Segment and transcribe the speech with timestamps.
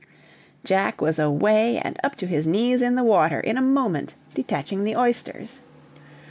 [0.63, 4.83] Jack was away and up to his knees in the water, in a moment, detaching
[4.83, 5.61] the oysters.